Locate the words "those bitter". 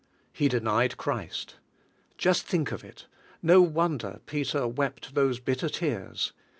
5.13-5.69